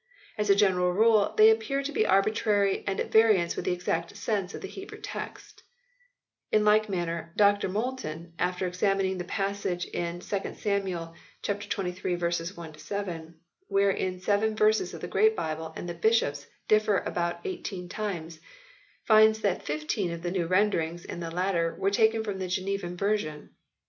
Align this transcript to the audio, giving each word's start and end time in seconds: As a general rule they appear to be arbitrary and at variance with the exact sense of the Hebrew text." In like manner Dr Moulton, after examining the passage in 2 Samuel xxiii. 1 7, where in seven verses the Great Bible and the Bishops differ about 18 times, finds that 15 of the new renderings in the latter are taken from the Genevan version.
As 0.35 0.49
a 0.49 0.55
general 0.55 0.91
rule 0.93 1.31
they 1.37 1.51
appear 1.51 1.83
to 1.83 1.91
be 1.91 2.07
arbitrary 2.07 2.83
and 2.87 2.99
at 2.99 3.11
variance 3.11 3.55
with 3.55 3.65
the 3.65 3.71
exact 3.71 4.17
sense 4.17 4.55
of 4.55 4.61
the 4.61 4.67
Hebrew 4.67 4.99
text." 4.99 5.61
In 6.51 6.65
like 6.65 6.89
manner 6.89 7.31
Dr 7.35 7.69
Moulton, 7.69 8.33
after 8.39 8.65
examining 8.65 9.19
the 9.19 9.23
passage 9.25 9.85
in 9.85 10.19
2 10.19 10.55
Samuel 10.55 11.13
xxiii. 11.45 12.15
1 12.55 12.77
7, 12.79 13.39
where 13.67 13.91
in 13.91 14.19
seven 14.19 14.55
verses 14.55 14.91
the 14.91 15.07
Great 15.07 15.35
Bible 15.35 15.71
and 15.75 15.87
the 15.87 15.93
Bishops 15.93 16.47
differ 16.67 16.97
about 16.97 17.41
18 17.45 17.87
times, 17.87 18.39
finds 19.03 19.41
that 19.41 19.61
15 19.67 20.13
of 20.13 20.23
the 20.23 20.31
new 20.31 20.47
renderings 20.47 21.05
in 21.05 21.19
the 21.19 21.29
latter 21.29 21.77
are 21.79 21.89
taken 21.91 22.23
from 22.23 22.39
the 22.39 22.47
Genevan 22.47 22.97
version. 22.97 23.51